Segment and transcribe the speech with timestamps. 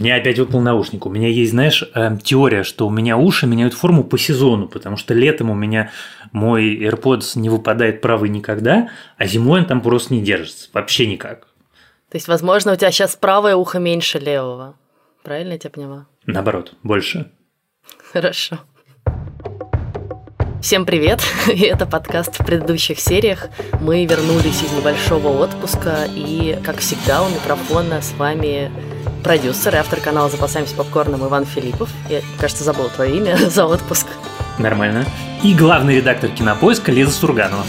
[0.00, 1.04] Мне опять выпал наушник.
[1.04, 4.96] У меня есть, знаешь, э, теория, что у меня уши меняют форму по сезону, потому
[4.96, 5.90] что летом у меня
[6.32, 10.70] мой AirPods не выпадает правый никогда, а зимой он там просто не держится.
[10.72, 11.48] Вообще никак.
[12.08, 14.74] То есть, возможно, у тебя сейчас правое ухо меньше левого.
[15.22, 16.06] Правильно я тебя поняла?
[16.24, 17.30] Наоборот, больше.
[18.12, 18.58] Хорошо.
[20.62, 21.22] Всем привет!
[21.46, 23.48] И это подкаст в предыдущих сериях.
[23.80, 28.70] Мы вернулись из небольшого отпуска, и, как всегда, у микрофона с вами
[29.24, 31.88] продюсер и автор канала «Запасаемся попкорном» Иван Филиппов.
[32.10, 34.06] Я, кажется, забыл твое имя за отпуск.
[34.58, 35.06] Нормально.
[35.42, 37.64] И главный редактор «Кинопоиска» Лиза Сурганова.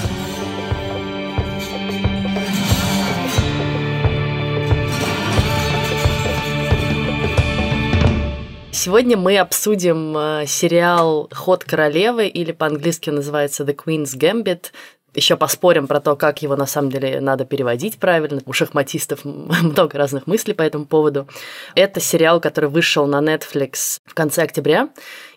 [8.84, 14.72] Сегодня мы обсудим э, сериал «Ход королевы» или по-английски называется «The Queen's Gambit»,
[15.14, 18.42] еще поспорим про то, как его на самом деле надо переводить правильно.
[18.48, 21.28] У шахматистов много разных мыслей по этому поводу.
[21.76, 24.90] Это сериал, который вышел на Netflix в конце октября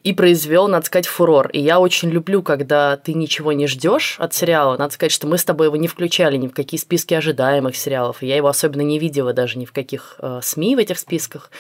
[0.05, 1.49] и произвел, надо сказать, фурор.
[1.49, 4.79] И я очень люблю, когда ты ничего не ждешь от сериала.
[4.79, 8.23] Надо сказать, что мы с тобой его не включали ни в какие списки ожидаемых сериалов.
[8.23, 11.51] И я его особенно не видела даже ни в каких э, СМИ в этих списках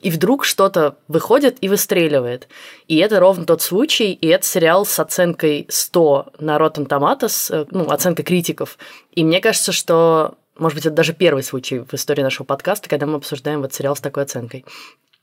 [0.00, 2.48] и вдруг что-то выходит и выстреливает.
[2.86, 7.66] И это ровно тот случай, и это сериал с оценкой 100 на Rotten Tomatoes, э,
[7.70, 8.78] ну, оценка критиков.
[9.12, 13.06] И мне кажется, что, может быть, это даже первый случай в истории нашего подкаста, когда
[13.06, 14.64] мы обсуждаем вот сериал с такой оценкой.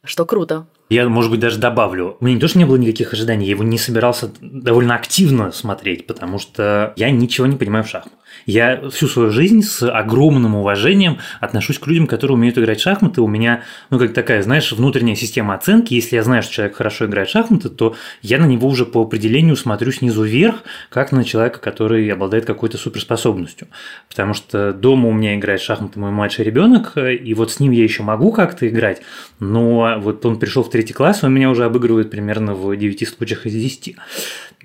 [0.03, 0.67] Что круто.
[0.89, 2.17] Я, может быть, даже добавлю.
[2.19, 5.51] У меня не то, что не было никаких ожиданий, я его не собирался довольно активно
[5.51, 8.19] смотреть, потому что я ничего не понимаю в шахматах.
[8.45, 13.21] Я всю свою жизнь с огромным уважением отношусь к людям, которые умеют играть в шахматы.
[13.21, 15.93] У меня, ну, как такая, знаешь, внутренняя система оценки.
[15.93, 19.01] Если я знаю, что человек хорошо играет в шахматы, то я на него уже по
[19.01, 23.67] определению смотрю снизу вверх, как на человека, который обладает какой-то суперспособностью.
[24.09, 27.71] Потому что дома у меня играет в шахматы мой младший ребенок, и вот с ним
[27.71, 29.01] я еще могу как-то играть,
[29.39, 33.45] но вот он пришел в третий класс, он меня уже обыгрывает примерно в 9 случаях
[33.45, 33.95] из 10.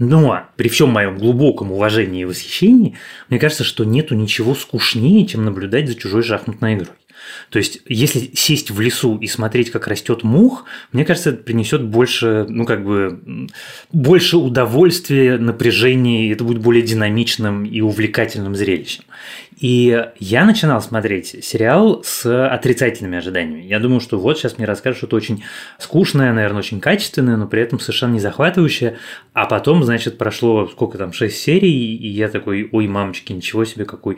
[0.01, 2.97] Но при всем моем глубоком уважении и восхищении,
[3.29, 6.97] мне кажется, что нету ничего скучнее, чем наблюдать за чужой шахматной игрой.
[7.51, 11.85] То есть, если сесть в лесу и смотреть, как растет мух, мне кажется, это принесет
[11.85, 13.47] больше, ну, как бы,
[13.93, 19.05] больше удовольствия, напряжения, и это будет более динамичным и увлекательным зрелищем.
[19.61, 23.63] И я начинал смотреть сериал с отрицательными ожиданиями.
[23.63, 25.45] Я думаю, что вот сейчас мне расскажут что-то очень
[25.79, 28.97] скучное, наверное, очень качественное, но при этом совершенно не захватывающее.
[29.35, 33.85] А потом, значит, прошло сколько там, шесть серий, и я такой, ой, мамочки, ничего себе,
[33.85, 34.17] какой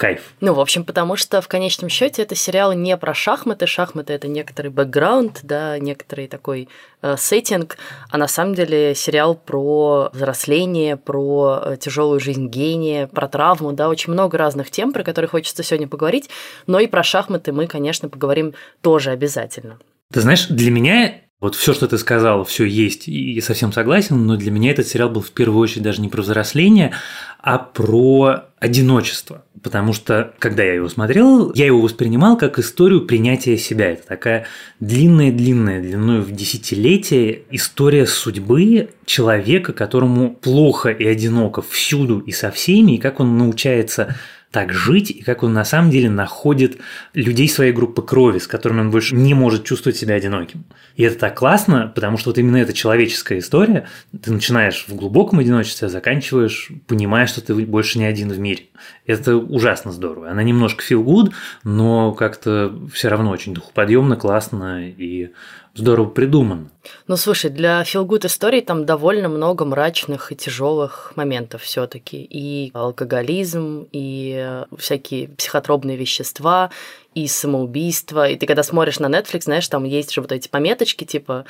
[0.00, 0.34] кайф.
[0.40, 3.66] Ну, в общем, потому что в конечном счете это сериал не про шахматы.
[3.66, 6.68] Шахматы это некоторый бэкграунд, да, некоторый такой
[7.02, 7.76] э, сеттинг,
[8.10, 13.88] а на самом деле сериал про взросление, про э, тяжелую жизнь гения, про травму, да,
[13.88, 16.30] очень много разных тем тем, про которые хочется сегодня поговорить,
[16.66, 19.78] но и про шахматы мы, конечно, поговорим тоже обязательно.
[20.10, 24.26] Ты знаешь, для меня вот все, что ты сказал, все есть, и я совсем согласен,
[24.26, 26.92] но для меня этот сериал был в первую очередь даже не про взросление,
[27.38, 29.42] а про одиночество.
[29.62, 33.92] Потому что, когда я его смотрел, я его воспринимал как историю принятия себя.
[33.92, 34.46] Это такая
[34.80, 42.92] длинная-длинная, длиной в десятилетие история судьбы человека, которому плохо и одиноко всюду и со всеми,
[42.92, 44.14] и как он научается
[44.50, 46.78] так жить, и как он на самом деле находит
[47.14, 50.64] людей своей группы крови, с которыми он больше не может чувствовать себя одиноким.
[50.96, 53.86] И это так классно, потому что вот именно эта человеческая история,
[54.20, 58.64] ты начинаешь в глубоком одиночестве, а заканчиваешь, понимая, что ты больше не один в мире.
[59.06, 60.30] Это ужасно здорово.
[60.30, 61.32] Она немножко feel good,
[61.62, 65.30] но как-то все равно очень духоподъемно, классно и
[65.74, 66.70] здорово придуман.
[67.06, 72.22] Ну, слушай, для Feel Good историй там довольно много мрачных и тяжелых моментов все таки
[72.22, 76.70] И алкоголизм, и всякие психотропные вещества,
[77.14, 78.28] и самоубийство.
[78.28, 81.44] И ты когда смотришь на Netflix, знаешь, там есть же вот эти пометочки, типа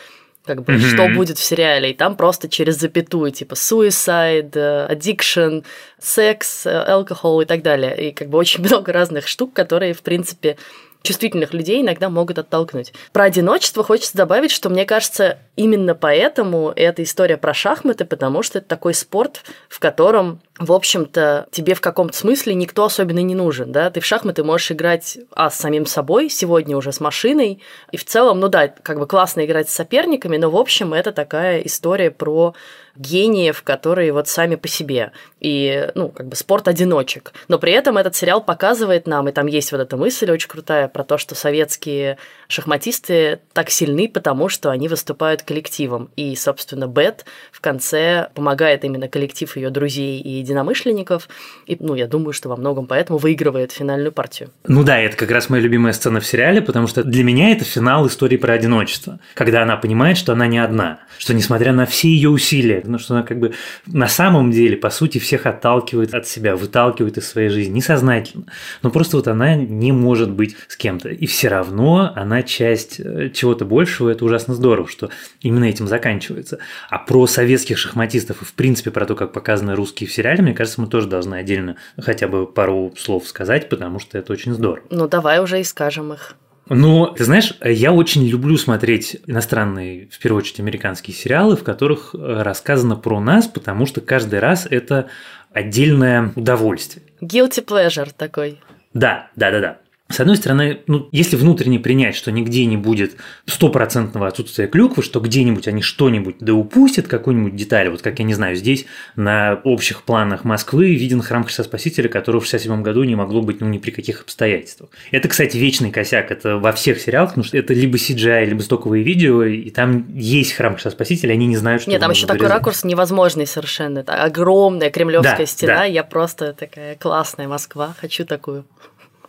[0.44, 0.94] как бы, mm-hmm.
[0.94, 4.52] что будет в сериале, и там просто через запятую, типа, suicide,
[4.88, 5.64] addiction,
[5.98, 8.08] секс, алкоголь и так далее.
[8.08, 10.56] И как бы очень много разных штук, которые, в принципе,
[11.02, 12.92] чувствительных людей иногда могут оттолкнуть.
[13.12, 18.58] Про одиночество хочется добавить, что мне кажется, именно поэтому эта история про шахматы, потому что
[18.58, 23.72] это такой спорт, в котором, в общем-то, тебе в каком-то смысле никто особенно не нужен,
[23.72, 27.62] да, ты в шахматы можешь играть, а, с самим собой, сегодня уже с машиной,
[27.92, 31.12] и в целом, ну да, как бы классно играть с соперниками, но, в общем, это
[31.12, 32.54] такая история про
[32.96, 35.12] гениев, которые вот сами по себе.
[35.40, 37.32] И, ну, как бы спорт одиночек.
[37.48, 40.88] Но при этом этот сериал показывает нам, и там есть вот эта мысль очень крутая
[40.92, 46.10] про то, что советские шахматисты так сильны, потому что они выступают коллективом.
[46.16, 51.28] И, собственно, Бет в конце помогает именно коллектив ее друзей и единомышленников.
[51.66, 54.50] И, ну, я думаю, что во многом поэтому выигрывает финальную партию.
[54.66, 57.64] Ну да, это как раз моя любимая сцена в сериале, потому что для меня это
[57.64, 59.20] финал истории про одиночество.
[59.34, 63.14] Когда она понимает, что она не одна, что несмотря на все ее усилия, ну, что
[63.14, 63.54] она как бы
[63.86, 68.44] на самом деле, по сути, всех отталкивает от себя, выталкивает из своей жизни, несознательно.
[68.82, 71.10] Но просто вот она не может быть с кем-то.
[71.10, 75.10] И все равно она часть э, чего-то большего, это ужасно здорово, что
[75.42, 76.58] именно этим заканчивается.
[76.88, 80.54] А про советских шахматистов и, в принципе, про то, как показаны русские в сериале, мне
[80.54, 84.86] кажется, мы тоже должны отдельно хотя бы пару слов сказать, потому что это очень здорово.
[84.90, 86.34] Ну, давай уже и скажем их.
[86.68, 92.14] Ну, ты знаешь, я очень люблю смотреть иностранные, в первую очередь, американские сериалы, в которых
[92.14, 95.08] э, рассказано про нас, потому что каждый раз это
[95.52, 97.04] отдельное удовольствие.
[97.20, 98.60] Guilty pleasure такой.
[98.94, 99.79] Да, да, да, да.
[100.10, 103.12] С одной стороны, ну, если внутренне принять, что нигде не будет
[103.46, 108.34] стопроцентного отсутствия клюквы, что где-нибудь они что-нибудь да упустят, какую-нибудь деталь, вот как я не
[108.34, 113.14] знаю, здесь на общих планах Москвы виден храм Христа Спасителя, которого в 67 году не
[113.14, 114.90] могло быть ну ни при каких обстоятельствах.
[115.12, 119.04] Это, кстати, вечный косяк, это во всех сериалах, потому что это либо CGI, либо стоковые
[119.04, 122.48] видео, и там есть храм Христа Спасителя, они не знают, что Нет, там еще такой
[122.48, 124.00] ракурс невозможный совершенно.
[124.00, 125.84] Это огромная кремлевская да, стена, да.
[125.84, 128.64] я просто такая классная Москва, хочу такую.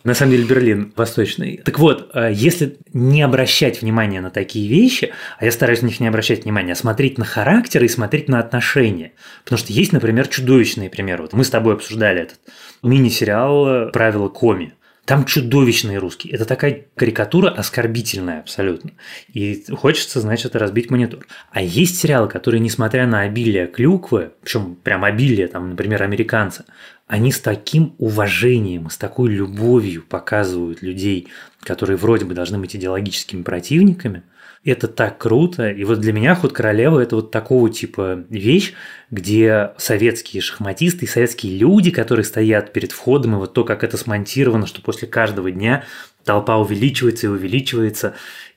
[0.04, 1.58] На самом деле Берлин восточный.
[1.58, 6.00] Так вот, э, если не обращать внимания на такие вещи, а я стараюсь на них
[6.00, 9.12] не обращать внимания, а смотреть на характер и смотреть на отношения.
[9.44, 11.22] Потому что есть, например, чудовищные примеры.
[11.22, 12.38] Вот мы с тобой обсуждали этот
[12.82, 14.74] мини-сериал «Правила Коми».
[15.04, 16.32] Там чудовищные русские.
[16.32, 18.92] Это такая карикатура оскорбительная абсолютно.
[19.32, 21.26] И хочется, значит, разбить монитор.
[21.50, 26.64] А есть сериалы, которые, несмотря на обилие клюквы, причем прям обилие, там, например, американцы,
[27.08, 31.28] они с таким уважением, с такой любовью показывают людей,
[31.62, 34.22] которые вроде бы должны быть идеологическими противниками,
[34.64, 35.68] это так круто.
[35.70, 38.74] И вот для меня «Ход королевы»– это вот такого типа вещь,
[39.10, 43.96] где советские шахматисты и советские люди, которые стоят перед входом, и вот то, как это
[43.96, 45.84] смонтировано, что после каждого дня
[46.24, 48.14] толпа увеличивается и увеличивается.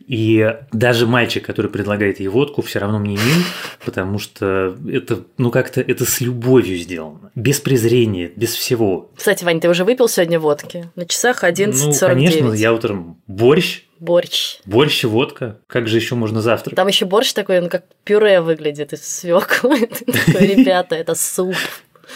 [0.07, 3.43] И даже мальчик, который предлагает ей водку, все равно мне мил,
[3.83, 7.31] потому что это, ну, как-то это с любовью сделано.
[7.33, 9.11] Без презрения, без всего.
[9.15, 10.91] Кстати, Вань, ты уже выпил сегодня водки?
[10.95, 11.85] На часах 11.49.
[11.85, 14.57] Ну, конечно, я утром борщ, Борщ.
[14.65, 15.59] Борщ и водка.
[15.67, 16.75] Как же еще можно завтрак?
[16.75, 19.79] Там еще борщ такой, он как пюре выглядит из свеклы.
[20.27, 21.55] Ребята, это суп.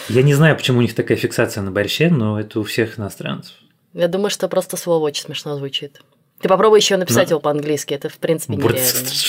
[0.08, 3.54] Я не знаю, почему у них такая фиксация на борще, но это у всех иностранцев.
[3.92, 6.00] Я думаю, что просто слово очень смешно звучит.
[6.40, 7.34] Ты попробуй еще написать но...
[7.34, 9.08] его по-английски, это в принципе нереально.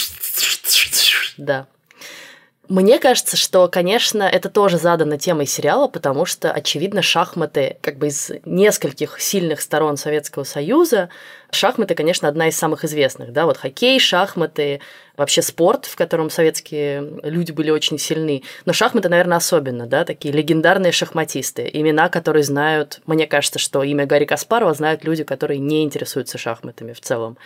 [1.37, 1.67] Да.
[2.71, 8.07] Мне кажется, что, конечно, это тоже задано темой сериала, потому что, очевидно, шахматы, как бы
[8.07, 11.09] из нескольких сильных сторон Советского Союза,
[11.51, 14.79] шахматы, конечно, одна из самых известных, да, вот хоккей, шахматы,
[15.17, 18.43] вообще спорт, в котором советские люди были очень сильны.
[18.63, 24.05] Но шахматы, наверное, особенно, да, такие легендарные шахматисты, имена, которые знают, мне кажется, что имя
[24.05, 27.37] Гарри Каспарова знают люди, которые не интересуются шахматами в целом.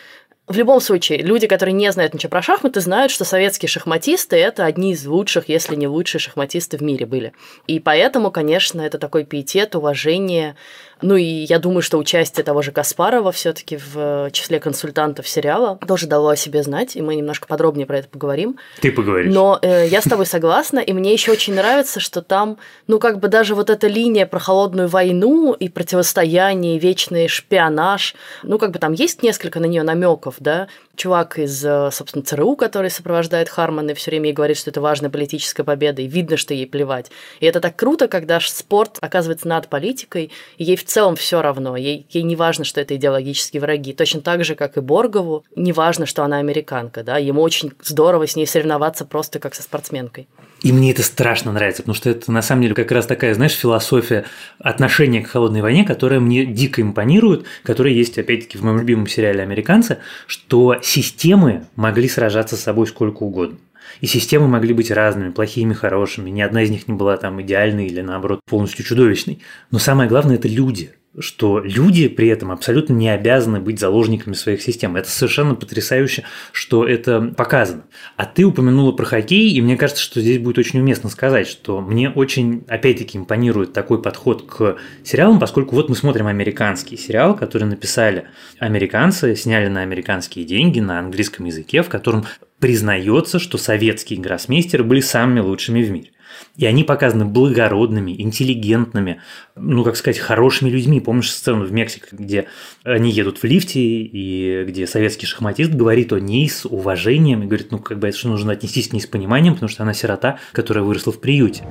[0.47, 4.65] В любом случае, люди, которые не знают ничего про шахматы, знают, что советские шахматисты– это
[4.65, 7.33] одни из лучших, если не лучшие шахматисты в мире были.
[7.65, 10.55] И поэтому, конечно, это такой пиетет, уважение
[11.01, 16.07] ну и я думаю, что участие того же Каспарова все-таки в числе консультантов сериала тоже
[16.07, 18.57] дало о себе знать, и мы немножко подробнее про это поговорим.
[18.81, 19.33] Ты поговоришь.
[19.33, 22.57] Но э, я с тобой согласна, и мне еще очень нравится, что там,
[22.87, 28.57] ну как бы даже вот эта линия про холодную войну и противостояние, вечный шпионаж, ну
[28.57, 32.89] как бы там есть несколько на нее намеков, да, чувак из, э, собственно, ЦРУ, который
[32.89, 36.53] сопровождает Харман и все время ей говорит, что это важная политическая победа, и видно, что
[36.53, 37.11] ей плевать.
[37.39, 41.75] И это так круто, когда спорт оказывается над политикой, и ей в целом все равно.
[41.75, 43.93] Ей, ей не важно, что это идеологические враги.
[43.93, 47.03] Точно так же, как и Боргову, не важно, что она американка.
[47.03, 47.17] Да?
[47.17, 50.27] Ему очень здорово с ней соревноваться просто как со спортсменкой.
[50.65, 53.53] И мне это страшно нравится, потому что это на самом деле как раз такая, знаешь,
[53.53, 54.25] философия
[54.57, 59.43] отношения к холодной войне, которая мне дико импонирует, которая есть, опять-таки, в моем любимом сериале
[59.43, 63.59] «Американцы», что системы могли сражаться с собой сколько угодно.
[64.01, 66.31] И системы могли быть разными, плохими, хорошими.
[66.31, 69.43] Ни одна из них не была там идеальной или, наоборот, полностью чудовищной.
[69.69, 70.93] Но самое главное– это люди.
[71.19, 74.95] Что люди при этом абсолютно не обязаны быть заложниками своих систем.
[74.95, 77.85] Это совершенно потрясающе, что это показано.
[78.17, 81.81] А ты упомянула про хоккей, и мне кажется, что здесь будет очень уместно сказать, что
[81.81, 87.63] мне очень, опять-таки, импонирует такой подход к сериалам, поскольку вот мы смотрим американский сериал, который
[87.63, 88.27] написали
[88.59, 92.25] американцы, сняли на американские деньги на английском языке, в котором
[92.59, 96.11] признается, что советские гроссмейстеры были самыми лучшими в мире.
[96.57, 99.21] И они показаны благородными, интеллигентными,
[99.55, 100.99] ну, как сказать, хорошими людьми.
[100.99, 102.47] Помнишь сцену в Мексике, где
[102.83, 107.71] они едут в лифте, и где советский шахматист говорит о ней с уважением, и говорит,
[107.71, 110.39] ну, как бы это что нужно отнестись к ней с пониманием, потому что она сирота,
[110.51, 111.63] которая выросла в приюте.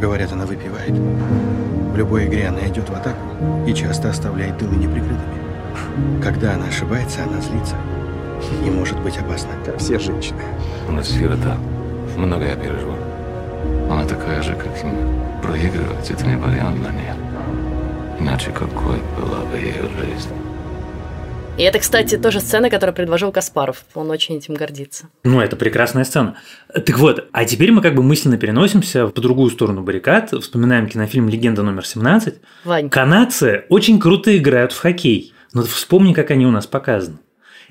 [0.00, 0.90] Говорят, она выпивает.
[0.90, 3.20] В любой игре она идет в атаку
[3.66, 6.22] и часто оставляет тылы неприкрытыми.
[6.22, 7.76] Когда она ошибается, она злится.
[8.64, 9.50] И может быть опасна.
[9.64, 10.42] Как все женщины.
[10.88, 11.56] Она сирота.
[12.16, 12.96] Много я переживу.
[13.92, 15.42] Она такая же, как и мы.
[15.42, 17.14] Проигрывать– это не вариант для нее.
[18.18, 20.30] Иначе какой была бы ее жизнь?
[21.58, 23.84] И это, кстати, тоже сцена, которую предложил Каспаров.
[23.94, 25.10] Он очень этим гордится.
[25.24, 26.36] Ну, это прекрасная сцена.
[26.72, 31.28] Так вот, а теперь мы как бы мысленно переносимся по другую сторону баррикад, вспоминаем кинофильм
[31.28, 32.36] «Легенда номер 17».
[32.64, 32.88] Вань.
[32.88, 35.34] Канадцы очень круто играют в хоккей.
[35.52, 37.18] Но вспомни, как они у нас показаны.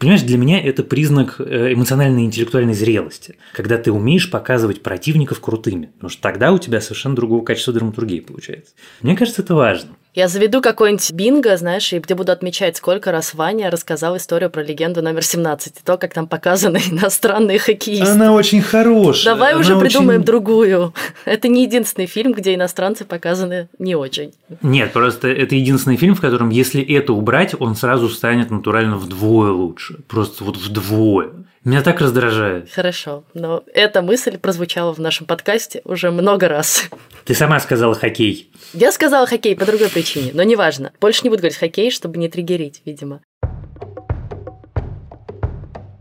[0.02, 5.40] Понимаешь, для меня это признак э, эмоциональной и интеллектуальной зрелости, когда ты умеешь показывать противников
[5.40, 8.74] крутыми, потому что тогда у тебя совершенно другого качества драматургии получается.
[9.04, 9.92] Мне кажется, это важно.
[10.14, 14.62] Я заведу какой-нибудь бинго, знаешь, и где буду отмечать, сколько раз Ваня рассказал историю про
[14.62, 18.12] легенду номер 17, и то, как там показаны иностранные хоккеисты.
[18.12, 19.36] Она очень хорошая.
[19.36, 20.26] Давай Она уже придумаем очень...
[20.26, 20.94] другую.
[21.26, 24.34] Это не единственный фильм, где иностранцы показаны не очень.
[24.62, 29.52] Нет, просто это единственный фильм, в котором, если это убрать, он сразу станет натурально вдвое
[29.52, 30.00] лучше.
[30.08, 31.30] Просто вот вдвое.
[31.64, 32.72] Меня так раздражает.
[32.72, 36.90] Хорошо, но эта мысль прозвучала в нашем подкасте уже много раз.
[37.24, 38.52] Ты сама сказала хоккей.
[38.74, 40.92] Я сказала хоккей по другой причине, но неважно.
[41.00, 43.22] Больше не буду говорить хоккей, чтобы не триггерить, видимо.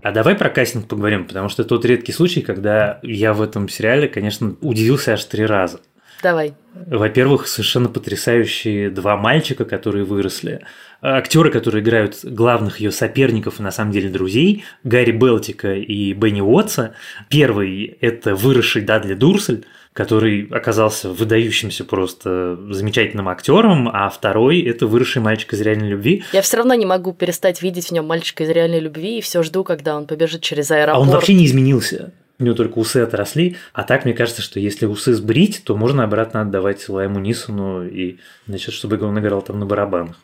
[0.03, 4.09] А давай про кастинг поговорим, потому что тот редкий случай, когда я в этом сериале,
[4.09, 5.81] конечно, удивился аж три раза.
[6.23, 6.55] Давай.
[6.87, 10.61] Во-первых, совершенно потрясающие два мальчика, которые выросли.
[11.03, 16.41] Актеры, которые играют главных ее соперников и на самом деле друзей, Гарри Белтика и Бенни
[16.41, 16.95] Уотса.
[17.29, 25.23] Первый– это выросший Дадли Дурсель, который оказался выдающимся просто замечательным актером, а второй– это выросший
[25.23, 26.23] мальчик из реальной любви.
[26.33, 29.43] Я все равно не могу перестать видеть в нем мальчика из реальной любви и все
[29.43, 30.97] жду, когда он побежит через аэропорт.
[30.97, 32.13] А он вообще не изменился.
[32.41, 33.57] У него только усы отросли.
[33.75, 38.19] А так, мне кажется, что если усы сбрить, то можно обратно отдавать Лайму Нисону и,
[38.47, 40.17] значит, чтобы он играл там на барабанах.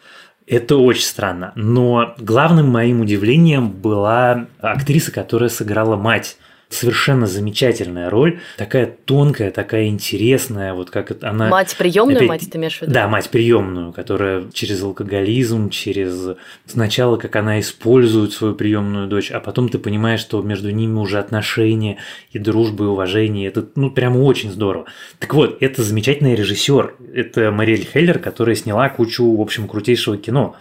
[0.47, 1.53] Это очень странно.
[1.57, 9.87] Но главным моим удивлением была актриса, которая сыграла мать совершенно замечательная роль, такая тонкая, такая
[9.87, 11.49] интересная, вот как это она...
[11.49, 12.29] Мать приемную, опять...
[12.29, 12.93] мать ты имеешь в виду?
[12.93, 19.41] Да, мать приемную, которая через алкоголизм, через сначала, как она использует свою приемную дочь, а
[19.41, 21.99] потом ты понимаешь, что между ними уже отношения
[22.33, 24.87] и дружба, и уважение, это, ну, прямо очень здорово.
[25.19, 30.57] Так вот, это замечательный режиссер, это Мариэль Хеллер, которая сняла кучу, в общем, крутейшего кино.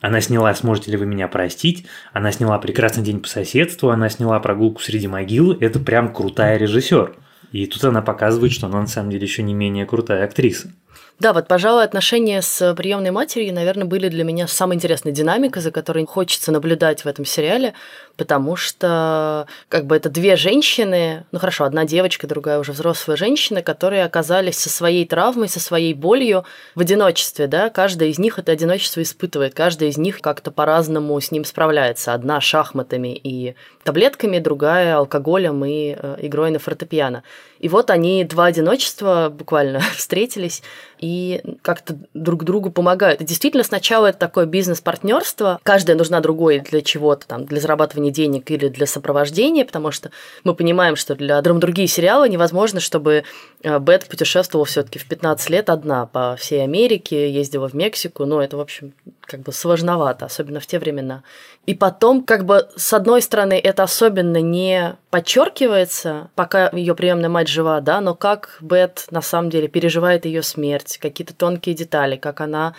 [0.00, 4.38] Она сняла «Сможете ли вы меня простить?», она сняла «Прекрасный день по соседству», она сняла
[4.38, 5.52] «Прогулку среди могил».
[5.52, 7.16] Это прям крутая режиссер.
[7.50, 10.70] И тут она показывает, что она на самом деле еще не менее крутая актриса.
[11.18, 15.72] Да, вот, пожалуй, отношения с приемной матерью, наверное, были для меня самой интересной динамикой, за
[15.72, 17.74] которой хочется наблюдать в этом сериале,
[18.18, 23.62] потому что как бы это две женщины, ну хорошо, одна девочка, другая уже взрослая женщина,
[23.62, 26.44] которые оказались со своей травмой, со своей болью
[26.74, 31.30] в одиночестве, да, каждая из них это одиночество испытывает, каждая из них как-то по-разному с
[31.30, 32.12] ним справляется.
[32.12, 37.22] Одна шахматами и таблетками, другая алкоголем и э, игрой на фортепиано.
[37.58, 40.62] И вот они, два одиночества, буквально встретились
[40.98, 43.20] и как-то друг другу помогают.
[43.20, 45.60] И действительно, сначала это такое бизнес-партнерство.
[45.62, 50.10] Каждая нужна другой для чего-то, там, для зарабатывания денег или для сопровождения, потому что
[50.44, 53.24] мы понимаем, что для драматургии сериала невозможно, чтобы
[53.62, 58.24] э, Бет путешествовала все таки в 15 лет одна по всей Америке, ездила в Мексику.
[58.24, 61.22] Ну, это, в общем, как бы сложновато, особенно в те времена.
[61.66, 67.48] И потом, как бы, с одной стороны, это особенно не подчеркивается, пока ее приемная мать
[67.48, 72.40] жива, да, но как Бет на самом деле переживает ее смерть, какие-то тонкие детали, как
[72.40, 72.74] она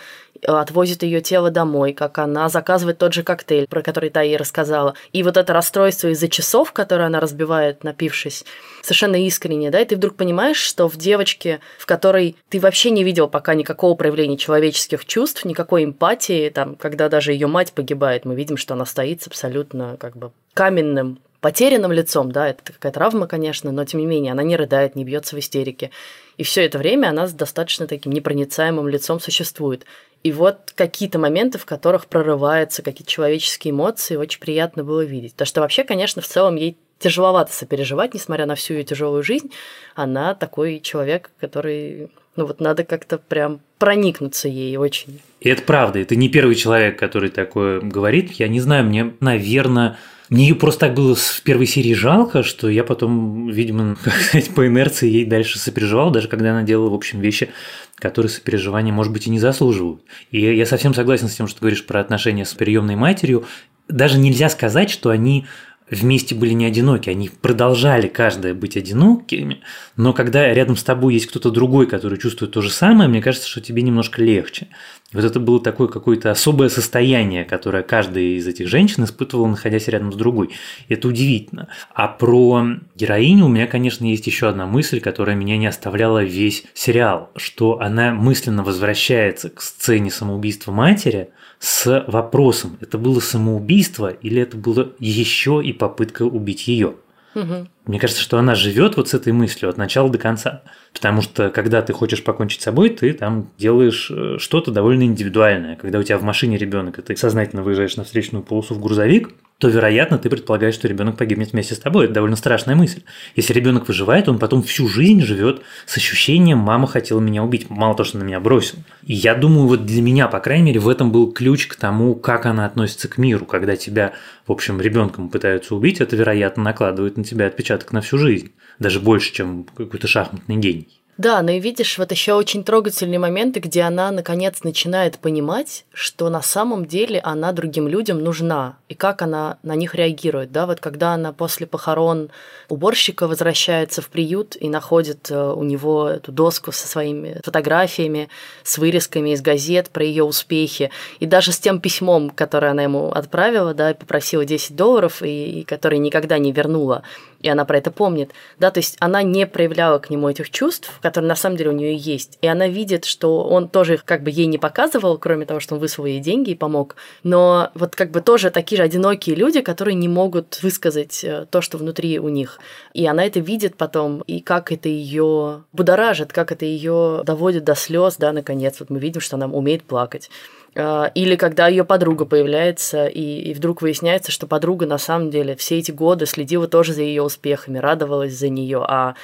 [0.46, 4.94] отвозит ее тело домой, как она заказывает тот же коктейль, про который та ей рассказала.
[5.12, 8.44] И вот это расстройство из-за часов, которое она разбивает, напившись,
[8.82, 13.04] совершенно искренне, да, и ты вдруг понимаешь, что в девочке, в которой ты вообще не
[13.04, 18.34] видел пока никакого проявления человеческих чувств, никакой эмпатии, там, когда даже ее мать погибает, мы
[18.34, 23.26] видим, что она стоит с абсолютно как бы каменным потерянным лицом, да, это какая-то травма,
[23.26, 25.90] конечно, но тем не менее она не рыдает, не бьется в истерике.
[26.36, 29.84] И все это время она с достаточно таким непроницаемым лицом существует.
[30.22, 35.32] И вот какие-то моменты, в которых прорываются какие-то человеческие эмоции, очень приятно было видеть.
[35.32, 39.50] Потому что вообще, конечно, в целом ей тяжеловато сопереживать, несмотря на всю ее тяжелую жизнь.
[39.94, 45.20] Она такой человек, который, ну вот надо как-то прям проникнуться ей очень.
[45.40, 48.32] И это правда, это не первый человек, который такое говорит.
[48.32, 49.96] Я не знаю, мне, наверное,
[50.30, 54.54] мне ее просто так было в первой серии жалко, что я потом, видимо, как сказать,
[54.54, 57.50] по инерции ей дальше сопереживал, даже когда она делала, в общем, вещи,
[57.96, 60.02] которые сопереживания, может быть, и не заслуживают.
[60.30, 63.44] И я совсем согласен с тем, что ты говоришь про отношения с приемной матерью.
[63.88, 65.46] Даже нельзя сказать, что они
[65.90, 69.60] вместе были не одиноки, они продолжали каждая быть одинокими,
[69.96, 73.48] но когда рядом с тобой есть кто-то другой, который чувствует то же самое, мне кажется,
[73.48, 74.68] что тебе немножко легче.
[75.12, 80.12] Вот это было такое какое-то особое состояние, которое каждая из этих женщин испытывала, находясь рядом
[80.12, 80.50] с другой.
[80.88, 81.66] И это удивительно.
[81.92, 86.64] А про героиню у меня, конечно, есть еще одна мысль, которая меня не оставляла весь
[86.74, 94.40] сериал, что она мысленно возвращается к сцене самоубийства матери– с вопросом, это было самоубийство или
[94.40, 96.96] это было еще и попытка убить ее.
[97.34, 97.68] Угу.
[97.90, 100.62] Мне кажется, что она живет вот с этой мыслью от начала до конца.
[100.92, 105.74] Потому что когда ты хочешь покончить с собой, ты там делаешь э, что-то довольно индивидуальное.
[105.74, 109.30] Когда у тебя в машине ребенок, и ты сознательно выезжаешь на встречную полосу в грузовик,
[109.60, 112.06] то, вероятно, ты предполагаешь, что ребенок погибнет вместе с тобой.
[112.06, 113.02] Это довольно страшная мысль.
[113.36, 117.94] Если ребенок выживает, он потом всю жизнь живет с ощущением «мама хотела меня убить», мало
[117.94, 118.78] того, что на меня бросил.
[119.04, 122.14] И я думаю, вот для меня, по крайней мере, в этом был ключ к тому,
[122.14, 123.44] как она относится к миру.
[123.44, 124.14] Когда тебя,
[124.46, 128.52] в общем, ребенком пытаются убить, это, вероятно, накладывает на тебя отпечаток на всю жизнь.
[128.78, 131.00] Даже больше, чем какой-то шахматный гений.
[131.20, 136.30] Да, но и видишь, вот еще очень трогательные моменты, где она наконец начинает понимать, что
[136.30, 140.80] на самом деле она другим людям нужна, и как она на них реагирует, да, вот
[140.80, 142.30] когда она после похорон
[142.70, 148.30] уборщика возвращается в приют и находит э, у него эту доску со своими фотографиями,
[148.62, 153.12] с вырезками из газет про ее успехи, и даже с тем письмом, которое она ему
[153.12, 157.02] отправила, да, и попросила 10 долларов, и, и который никогда не вернула,
[157.40, 160.98] и она про это помнит, да, то есть она не проявляла к нему этих чувств,
[161.02, 164.22] которые на самом деле у нее есть, и она видит, что он тоже их как
[164.22, 167.94] бы ей не показывал, кроме того, что он высвоил ей деньги и помог, но вот
[167.96, 172.18] как бы тоже такие же одинокие люди, которые не могут высказать э, то, что внутри
[172.18, 172.58] у них,
[172.94, 177.74] и она это видит потом, и как это ее будоражит, как это ее доводит до
[177.74, 180.30] слез, да, наконец, вот мы видим, что она умеет плакать.
[180.76, 185.56] А, или когда ее подруга появляется, и, и вдруг выясняется, что подруга на самом деле
[185.56, 189.14] все эти годы следила тоже за ее успехами, радовалась за нее, а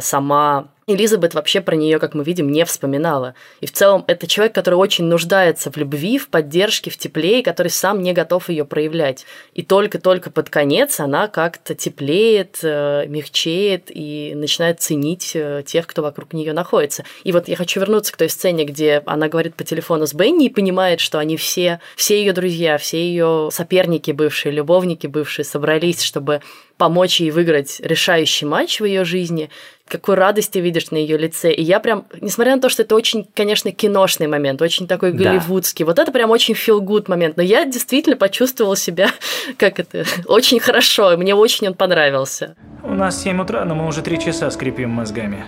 [0.00, 3.34] сама Элизабет вообще про нее, как мы видим, не вспоминала.
[3.60, 7.42] И в целом это человек, который очень нуждается в любви, в поддержке, в тепле, и
[7.42, 9.26] который сам не готов ее проявлять.
[9.52, 16.02] И только-только под конец она как-то теплеет, э, мягчеет и начинает ценить э, тех, кто
[16.02, 17.02] вокруг нее находится.
[17.24, 20.46] И вот я хочу вернуться к той сцене, где она говорит по телефону с Бенни
[20.46, 26.02] и понимает, что они все, все ее друзья, все ее соперники бывшие, любовники бывшие собрались,
[26.02, 26.42] чтобы
[26.76, 29.50] помочь ей выиграть решающий матч в ее жизни,
[29.88, 31.52] какой радости видишь на ее лице.
[31.52, 35.84] И я прям, несмотря на то, что это очень, конечно, киношный момент, очень такой голливудский,
[35.84, 35.90] да.
[35.90, 39.10] вот это прям очень feel good момент, но я действительно почувствовала себя,
[39.56, 42.56] как это, очень хорошо, и мне очень он понравился.
[42.82, 45.44] У нас 7 утра, но мы уже три часа скрипим мозгами.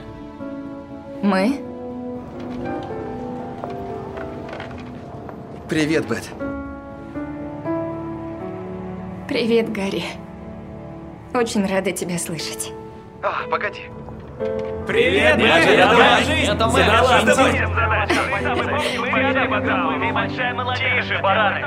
[1.23, 1.61] Мы?
[5.69, 6.25] Привет, Бет.
[9.29, 10.05] Привет, Гарри.
[11.35, 12.73] Очень рада тебя слышать.
[13.23, 13.83] А, погоди.
[14.87, 15.49] Привет, Бэби!
[16.47, 16.79] Это мы!
[16.81, 17.53] Это мы!
[20.77, 21.67] Тише, бараны!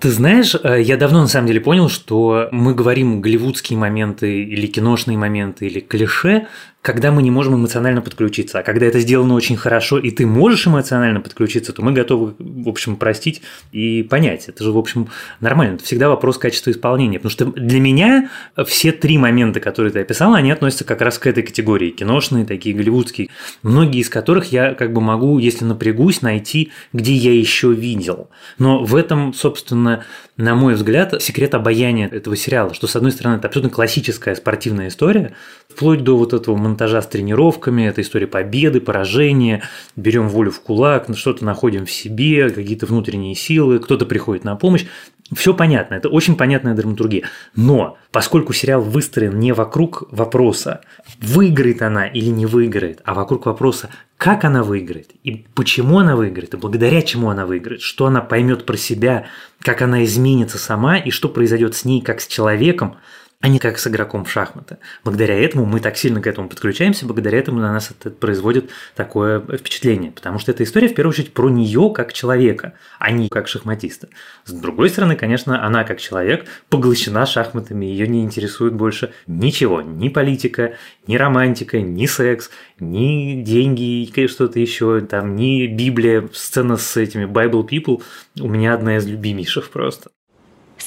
[0.00, 4.66] Ты знаешь, э, я давно на самом деле понял, что мы говорим голливудские моменты или
[4.66, 6.46] киношные моменты или клише,
[6.88, 8.60] когда мы не можем эмоционально подключиться.
[8.60, 12.66] А когда это сделано очень хорошо, и ты можешь эмоционально подключиться, то мы готовы, в
[12.66, 14.48] общем, простить и понять.
[14.48, 15.08] Это же, в общем,
[15.40, 15.74] нормально.
[15.74, 17.18] Это всегда вопрос качества исполнения.
[17.18, 18.30] Потому что для меня
[18.64, 21.90] все три момента, которые ты описала, они относятся как раз к этой категории.
[21.90, 23.28] Киношные, такие голливудские.
[23.62, 28.30] Многие из которых я как бы могу, если напрягусь, найти, где я еще видел.
[28.56, 30.04] Но в этом, собственно,
[30.38, 34.88] на мой взгляд, секрет обаяния этого сериала, что, с одной стороны, это абсолютно классическая спортивная
[34.88, 35.34] история,
[35.68, 39.64] вплоть до вот этого монтажа с тренировками, это история победы, поражения,
[39.96, 44.86] берем волю в кулак, что-то находим в себе, какие-то внутренние силы, кто-то приходит на помощь.
[45.34, 47.24] Все понятно, это очень понятная драматургия.
[47.56, 50.80] Но поскольку сериал выстроен не вокруг вопроса,
[51.20, 56.54] выиграет она или не выиграет, а вокруг вопроса, как она выиграет, и почему она выиграет,
[56.54, 59.26] и благодаря чему она выиграет, что она поймет про себя,
[59.60, 62.96] как она изменится сама, и что произойдет с ней как с человеком,
[63.40, 64.78] а не как с игроком в шахматы.
[65.04, 69.40] Благодаря этому мы так сильно к этому подключаемся, благодаря этому на нас это производит такое
[69.40, 73.46] впечатление, потому что эта история в первую очередь про нее как человека, а не как
[73.46, 74.08] шахматиста.
[74.44, 80.08] С другой стороны, конечно, она как человек поглощена шахматами, ее не интересует больше ничего, ни
[80.08, 80.74] политика,
[81.06, 87.68] ни романтика, ни секс, ни деньги, что-то еще, там, ни Библия, сцена с этими Bible
[87.68, 88.02] People
[88.40, 90.10] у меня одна из любимейших просто.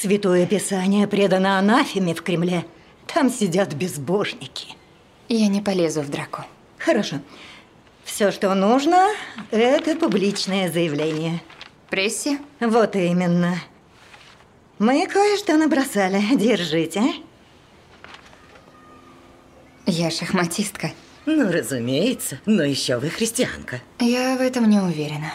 [0.02, 2.66] Святое Писание предано анафеме в Кремле.
[3.06, 4.74] Там сидят безбожники.
[5.28, 6.42] Я не полезу в драку.
[6.76, 7.20] Хорошо.
[8.02, 9.10] Все, что нужно,
[9.52, 11.40] это публичное заявление.
[11.88, 12.40] Прессе?
[12.58, 13.54] Вот именно.
[14.80, 16.20] Мы кое-что набросали.
[16.34, 17.00] Держите.
[19.86, 20.90] Я шахматистка.
[21.26, 23.80] Ну, разумеется, но еще вы христианка.
[24.00, 25.32] Я в этом не уверена.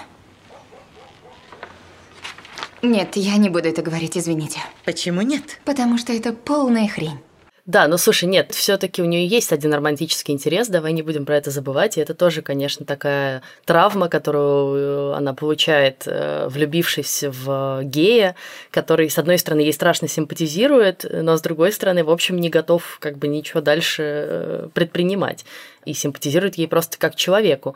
[2.88, 4.60] Нет, я не буду это говорить, извините.
[4.86, 5.60] Почему нет?
[5.66, 7.20] Потому что это полная хрень.
[7.66, 11.36] Да, ну слушай, нет, все-таки у нее есть один романтический интерес, давай не будем про
[11.36, 11.98] это забывать.
[11.98, 18.38] И это тоже, конечно, такая травма, которую она получает, э, влюбившись в гея,
[18.72, 23.00] который, с одной стороны, ей страшно симпатизирует, но с другой стороны, в общем, не готов
[23.02, 25.44] как бы ничего дальше э, предпринимать.
[25.84, 27.76] И симпатизирует ей просто как человеку.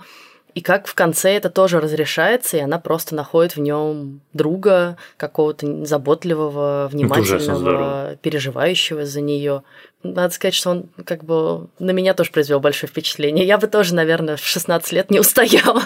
[0.53, 5.85] И как в конце это тоже разрешается, и она просто находит в нем друга, какого-то
[5.85, 9.63] заботливого, внимательного, переживающего за нее.
[10.03, 13.45] Надо сказать, что он как бы на меня тоже произвел большое впечатление.
[13.45, 15.83] Я бы тоже, наверное, в 16 лет не устояла.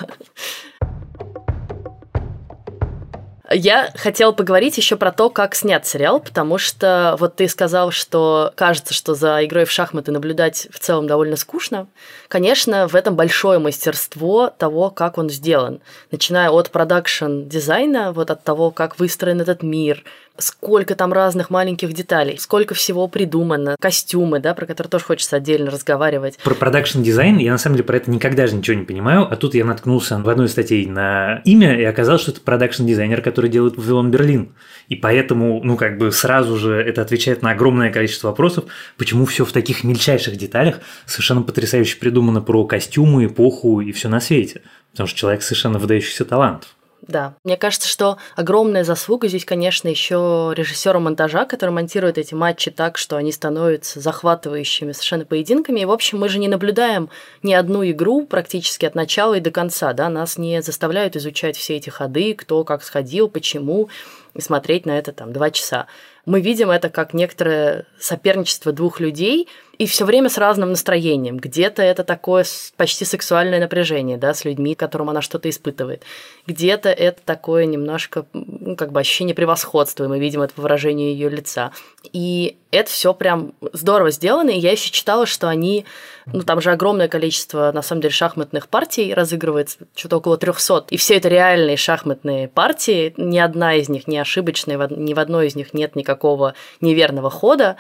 [3.52, 8.52] Я хотела поговорить еще про то, как снят сериал, потому что вот ты сказал, что
[8.56, 11.88] кажется, что за игрой в шахматы наблюдать в целом довольно скучно.
[12.28, 15.80] Конечно, в этом большое мастерство того, как он сделан.
[16.10, 20.04] Начиная от продакшн-дизайна, вот от того, как выстроен этот мир,
[20.38, 25.72] сколько там разных маленьких деталей, сколько всего придумано, костюмы, да, про которые тоже хочется отдельно
[25.72, 26.38] разговаривать.
[26.44, 29.36] Про продакшн дизайн я на самом деле про это никогда же ничего не понимаю, а
[29.36, 33.50] тут я наткнулся в одной статье на имя, и оказалось, что это продакшн дизайнер, который
[33.50, 34.54] делает Вавилон Берлин.
[34.88, 38.66] И поэтому, ну, как бы сразу же это отвечает на огромное количество вопросов,
[38.98, 44.20] почему все в таких мельчайших деталях совершенно потрясающе придумано про костюмы, эпоху и все на
[44.20, 44.62] свете.
[44.92, 46.75] Потому что человек совершенно выдающийся талант.
[47.08, 52.72] Да, мне кажется, что огромная заслуга здесь, конечно, еще режиссера монтажа, который монтирует эти матчи
[52.72, 55.82] так, что они становятся захватывающими совершенно поединками.
[55.82, 57.10] И, в общем, мы же не наблюдаем
[57.44, 61.76] ни одну игру практически от начала и до конца, да, нас не заставляют изучать все
[61.76, 63.90] эти ходы, кто как сходил, почему,
[64.36, 65.88] и смотреть на это там два часа.
[66.26, 71.38] Мы видим это как некоторое соперничество двух людей– и все время с разным настроением.
[71.38, 72.46] Где-то это такое
[72.78, 76.04] почти сексуальное напряжение, да, с людьми, которым она что-то испытывает.
[76.48, 81.10] Где-то это такое немножко, ну, как бы ощущение превосходства, и мы видим это по выражению
[81.10, 81.72] ее лица.
[82.14, 85.86] И это все прям здорово сделано, и я еще читала, что они,
[86.26, 90.98] ну там же огромное количество, на самом деле, шахматных партий разыгрывается, что-то около 300, и
[90.98, 95.56] все это реальные шахматные партии, ни одна из них не ошибочная, ни в одной из
[95.56, 97.78] них нет никакого неверного хода,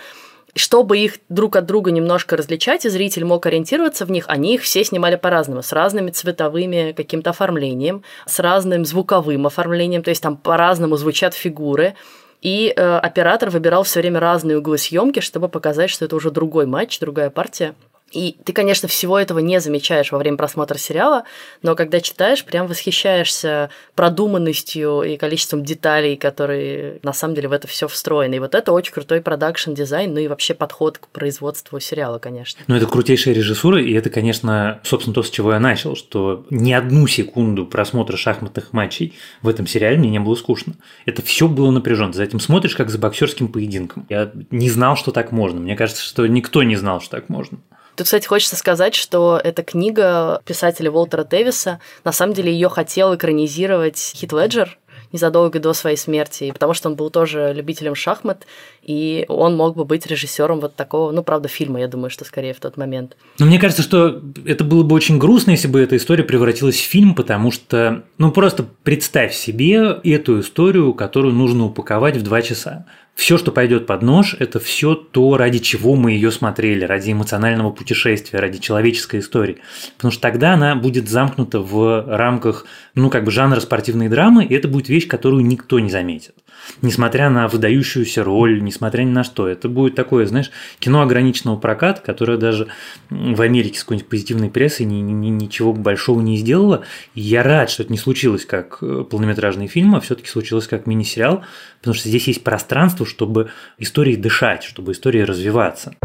[0.55, 4.61] чтобы их друг от друга немножко различать, и зритель мог ориентироваться в них, они их
[4.61, 10.37] все снимали по-разному, с разными цветовыми каким-то оформлением, с разным звуковым оформлением, то есть там
[10.37, 11.95] по-разному звучат фигуры.
[12.41, 16.67] И э, оператор выбирал все время разные углы съемки, чтобы показать, что это уже другой
[16.67, 17.73] матч, другая партия.
[18.15, 21.25] И ты, конечно, всего этого не замечаешь во время просмотра сериала,
[21.61, 27.67] но когда читаешь, прям восхищаешься продуманностью и количеством деталей, которые на самом деле в это
[27.67, 28.35] все встроены.
[28.35, 32.61] И вот это очень крутой продакшн дизайн, ну и вообще подход к производству сериала, конечно.
[32.67, 36.71] Ну, это крутейшая режиссура, и это, конечно, собственно, то, с чего я начал, что ни
[36.71, 40.75] одну секунду просмотра шахматных матчей в этом сериале мне не было скучно.
[41.05, 42.13] Это все было напряженно.
[42.13, 44.05] За этим смотришь, как за боксерским поединком.
[44.07, 45.59] Я не знал, что так можно.
[45.59, 47.57] Мне кажется, что никто не знал, что так можно.
[47.95, 53.15] Тут, кстати, хочется сказать, что эта книга писателя Уолтера Тевиса, на самом деле ее хотел
[53.15, 54.77] экранизировать Хит Леджер,
[55.11, 58.45] незадолго до своей смерти, потому что он был тоже любителем шахмат,
[58.83, 62.53] и он мог бы быть режиссером вот такого, ну, правда, фильма, я думаю, что скорее
[62.53, 63.15] в тот момент.
[63.39, 66.83] Но мне кажется, что это было бы очень грустно, если бы эта история превратилась в
[66.83, 72.85] фильм, потому что, ну, просто представь себе эту историю, которую нужно упаковать в два часа
[73.15, 77.71] все, что пойдет под нож, это все то, ради чего мы ее смотрели, ради эмоционального
[77.71, 79.57] путешествия, ради человеческой истории.
[79.95, 84.53] Потому что тогда она будет замкнута в рамках, ну, как бы жанра спортивной драмы, и
[84.53, 86.35] это будет вещь, которую никто не заметит.
[86.81, 89.47] Несмотря на выдающуюся роль, несмотря ни на что.
[89.47, 92.67] Это будет такое, знаешь, кино ограниченного проката, которое даже
[93.09, 96.83] в Америке с какой-нибудь позитивной прессой ни, ни, ничего большого не сделало.
[97.13, 100.87] И я рад, что это не случилось как э, полнометражный фильм, а все-таки случилось как
[100.87, 101.43] мини-сериал,
[101.79, 105.95] потому что здесь есть пространство, чтобы истории дышать, чтобы истории развиваться.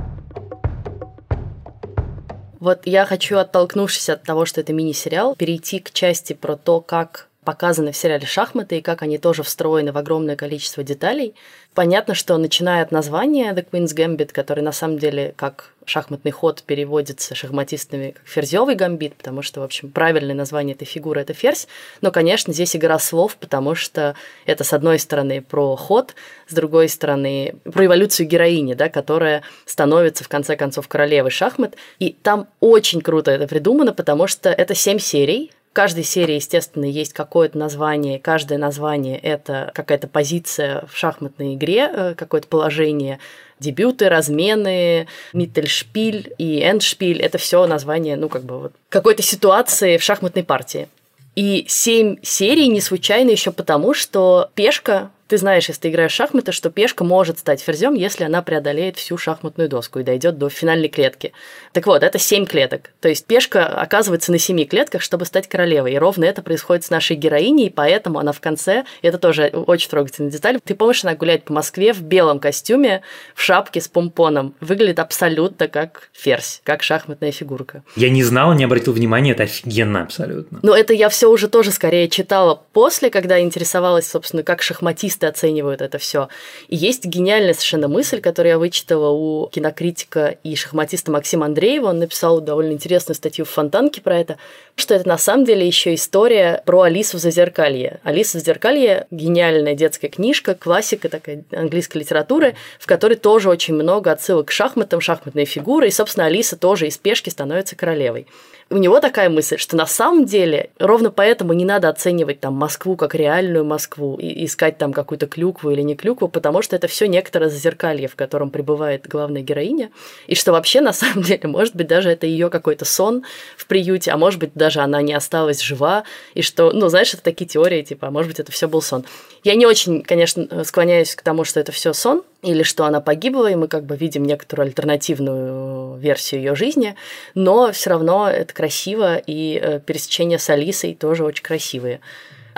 [2.60, 7.29] Вот я хочу, оттолкнувшись от того, что это мини-сериал, перейти к части про то, как
[7.44, 11.34] показаны в сериале шахматы и как они тоже встроены в огромное количество деталей.
[11.74, 16.62] Понятно, что начиная от названия The Queen's Gambit, который на самом деле как шахматный ход
[16.62, 21.66] переводится шахматистами как ферзевый гамбит, потому что, в общем, правильное название этой фигуры– это ферзь.
[22.00, 24.14] Но, конечно, здесь игра слов, потому что
[24.46, 26.14] это, с одной стороны, про ход,
[26.46, 31.74] с другой стороны, про эволюцию героини, да, которая становится, в конце концов, королевой шахмат.
[31.98, 37.12] И там очень круто это придумано, потому что это семь серий, каждой серии, естественно, есть
[37.12, 38.18] какое-то название.
[38.18, 43.18] Каждое название– это какая-то позиция в шахматной игре, э, какое-то положение.
[43.58, 50.02] Дебюты, размены, миттельшпиль и эндшпиль– это все название, ну, как бы вот какой-то ситуации в
[50.02, 50.88] шахматной партии.
[51.36, 56.16] И семь серий не случайно еще потому, что пешка ты знаешь, если ты играешь в
[56.16, 60.48] шахматы, что пешка может стать ферзем, если она преодолеет всю шахматную доску и дойдет до
[60.48, 61.32] финальной клетки.
[61.72, 62.90] Так вот, это семь клеток.
[63.00, 65.92] То есть пешка оказывается на семи клетках, чтобы стать королевой.
[65.92, 69.52] И ровно это происходит с нашей героиней, и поэтому она в конце, и это тоже
[69.52, 73.02] очень трогательная деталь, ты помнишь, она гуляет по Москве в белом костюме,
[73.36, 74.56] в шапке с помпоном.
[74.60, 77.84] Выглядит абсолютно как ферзь, как шахматная фигурка.
[77.94, 80.58] Я не знала, не обратил внимания, это офигенно абсолютно.
[80.64, 85.26] Но это я все уже тоже скорее читала после, когда интересовалась, собственно, как шахматист журналисты
[85.26, 86.28] оценивают это все.
[86.68, 91.88] И есть гениальная совершенно мысль, которую я вычитала у кинокритика и шахматиста Максима Андреева.
[91.88, 94.36] Он написал довольно интересную статью в Фонтанке про это,
[94.76, 98.00] что это на самом деле еще история про Алису в Зазеркалье.
[98.04, 104.10] Алиса в Зазеркалье– гениальная детская книжка, классика такая английской литературы, в которой тоже очень много
[104.12, 108.26] отсылок к шахматам, шахматные фигуры, и, собственно, Алиса тоже из пешки становится королевой
[108.70, 112.96] у него такая мысль, что на самом деле ровно поэтому не надо оценивать там Москву
[112.96, 117.08] как реальную Москву и искать там какую-то клюкву или не клюкву, потому что это все
[117.08, 119.90] некоторое зазеркалье, в котором пребывает главная героиня,
[120.28, 123.24] и что вообще на самом деле, может быть, даже это ее какой-то сон
[123.56, 127.24] в приюте, а может быть, даже она не осталась жива, и что, ну, знаешь, это
[127.24, 129.04] такие теории, типа, а может быть, это все был сон.
[129.42, 133.50] Я не очень, конечно, склоняюсь к тому, что это все сон, или что она погибла,
[133.50, 136.94] и мы как бы видим некоторую альтернативную версию ее жизни,
[137.34, 142.00] но все равно это красиво, и э, пересечения с Алисой тоже очень красивые.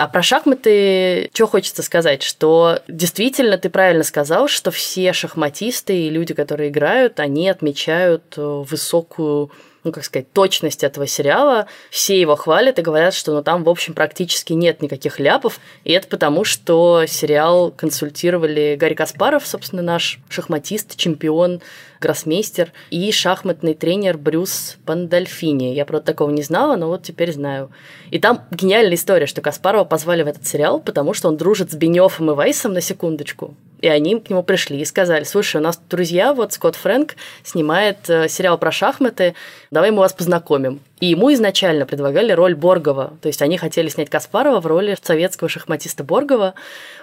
[0.03, 6.09] А про шахматы что хочется сказать, что действительно ты правильно сказал, что все шахматисты и
[6.09, 9.49] люди, которые играют, они отмечают э, высокую
[9.83, 11.67] ну, как сказать, точность этого сериала.
[11.89, 15.59] Все его хвалят и говорят, что ну, там, в общем, практически нет никаких ляпов.
[15.83, 21.61] И это потому, что сериал консультировали Гарри Каспаров, собственно, наш шахматист, чемпион
[21.99, 25.73] гроссмейстер и шахматный тренер Брюс Пандальфини.
[25.73, 27.71] Я, правда, такого не знала, но вот теперь знаю.
[28.11, 31.75] И там гениальная история, что Каспарова позвали в этот сериал, потому что он дружит с
[31.75, 33.55] Бенёфом и Вайсом на секундочку.
[33.83, 38.09] И они к нему пришли и сказали, слушай, у нас друзья, вот Скотт Фрэнк снимает
[38.09, 39.35] э, сериал про шахматы,
[39.71, 40.79] давай мы вас познакомим.
[40.99, 43.17] И ему изначально предлагали роль Боргова.
[43.21, 46.53] То есть они хотели снять Каспарова в роли советского шахматиста Боргова.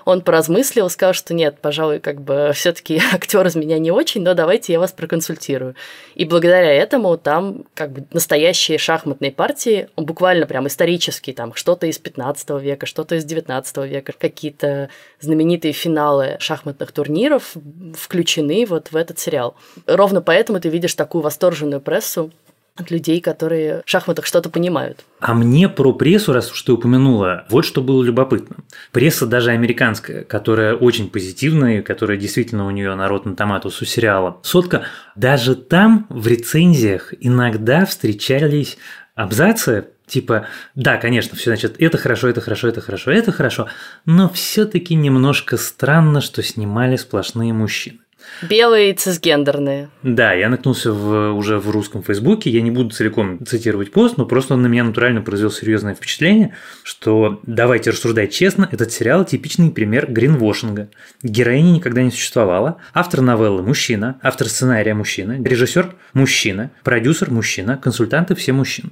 [0.07, 4.23] Он поразмыслил, сказал, что нет, пожалуй, как бы все таки актер из меня не очень,
[4.23, 5.75] но давайте я вас проконсультирую.
[6.15, 11.99] И благодаря этому там как бы настоящие шахматные партии, буквально прям исторические, там что-то из
[11.99, 14.89] 15 века, что-то из 19 века, какие-то
[15.21, 17.55] знаменитые финалы шахматных турниров
[17.99, 19.57] включены вот в этот сериал.
[19.87, 22.31] Ровно поэтому ты видишь такую восторженную прессу
[22.77, 25.05] от людей, которые в шахматах что-то понимают.
[25.21, 28.57] А мне про прессу, раз уж ты упомянула, вот что было любопытно.
[28.93, 34.39] Пресса даже американская, которая очень позитивная, которая действительно у нее народ на томатус у сериала
[34.43, 38.79] «Сотка», даже там в рецензиях иногда встречались
[39.15, 43.69] абзацы, типа, да, конечно, все значит, это хорошо, это хорошо, это хорошо, это хорошо,
[44.07, 47.99] но все-таки немножко странно, что снимали сплошные мужчины.
[48.43, 49.91] Белые цисгендерные.
[50.03, 54.25] Да, я наткнулся в, уже в русском фейсбуке, я не буду целиком цитировать пост, но
[54.25, 59.71] просто он на меня натурально произвел серьезное впечатление, что давайте рассуждать честно, этот сериал типичный
[59.71, 60.89] пример гринвошинга.
[61.23, 68.35] Героини никогда не существовало, автор новеллы– мужчина, автор сценария– мужчина, режиссер– мужчина, продюсер– мужчина, консультанты–
[68.37, 68.91] все мужчины.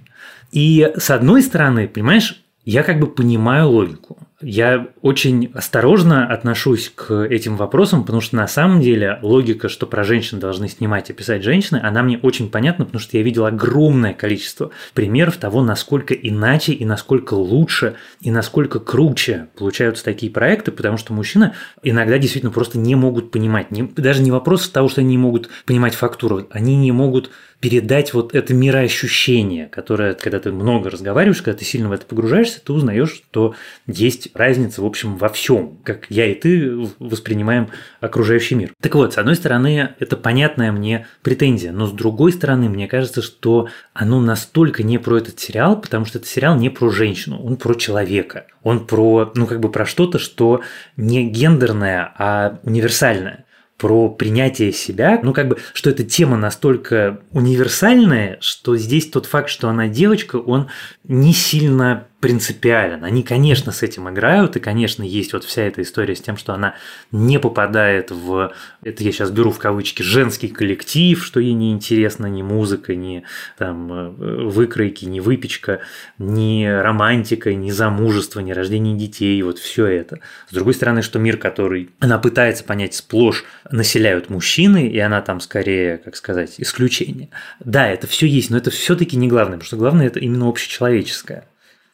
[0.53, 4.28] И с одной стороны, понимаешь, я как бы понимаю логику.
[4.41, 10.05] Я очень осторожно отношусь к этим вопросам, потому что на самом деле логика, что про
[10.05, 14.15] женщин должны снимать и писать женщины, она мне очень понятна, потому что я видел огромное
[14.15, 20.99] количество примеров того, насколько иначе и насколько лучше и насколько круче получаются такие проекты, потому
[20.99, 23.73] что мужчины иногда действительно просто не могут понимать.
[23.73, 28.15] Не, даже не вопрос того, что они не могут понимать фактуру, они не могут передать
[28.15, 32.73] вот это мироощущение, которое, когда ты много разговариваешь, когда ты сильно в это погружаешься, ты
[32.73, 33.55] узнаешь, что
[33.87, 37.69] есть разница, в общем, во всем, как я и ты воспринимаем
[38.01, 38.73] окружающий мир.
[38.81, 43.23] Так вот, с одной стороны, это понятная мне претензия, но с другой стороны, мне кажется,
[43.23, 47.57] что оно настолько не про этот сериал, потому что этот сериал не про женщину, он
[47.57, 48.47] про человека.
[48.63, 50.63] Он про, ну, как бы про что-то, что
[50.97, 53.45] не гендерное, а универсальное
[53.79, 59.49] про принятие себя, ну как бы, что эта тема настолько универсальная, что здесь тот факт,
[59.49, 60.69] что она девочка, он
[61.05, 63.05] не сильно принципиален.
[63.05, 66.53] Они, конечно, с этим играют, и, конечно, есть вот вся эта история с тем, что
[66.53, 66.75] она
[67.13, 68.53] не попадает в,
[68.83, 73.23] это я сейчас беру в кавычки, женский коллектив, что ей не интересно ни музыка, ни
[73.57, 75.81] там э, выкройки, ни выпечка,
[76.19, 80.19] ни романтика, ни замужество, ни рождение детей, вот все это.
[80.51, 85.39] С другой стороны, что мир, который она пытается понять сплошь, населяют мужчины, и она там
[85.39, 87.29] скорее, как сказать, исключение.
[87.61, 91.45] Да, это все есть, но это все-таки не главное, потому что главное это именно общечеловеческое.